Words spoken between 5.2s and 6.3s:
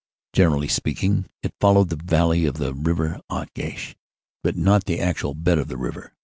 bed of the river.